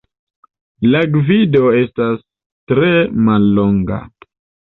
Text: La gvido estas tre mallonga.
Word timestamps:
La 0.93 1.01
gvido 1.17 1.59
estas 1.81 2.25
tre 2.73 2.89
mallonga. 3.27 4.01